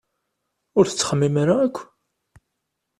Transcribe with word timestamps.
Ur 0.77 0.85
tettxemmim 0.87 1.35
ara 1.41 1.55
akk! 1.67 1.77